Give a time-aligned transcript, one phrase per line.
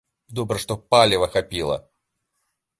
[0.39, 1.77] Добра, што паліва хапіла.